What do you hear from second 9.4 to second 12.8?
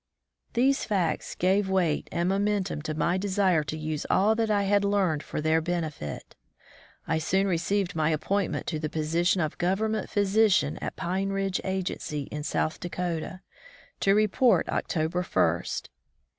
of Government physician at Pine Ridge agency in South